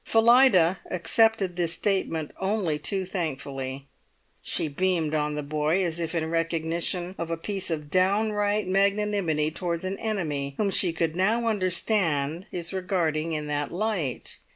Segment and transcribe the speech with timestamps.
[0.03, 3.85] Phillida accepted this statement only too thankfully.
[4.41, 9.51] She beamed on the boy, as if in recognition of a piece of downright magnanimity
[9.51, 14.39] towards an enemy whom she could now understand his regarding in that light.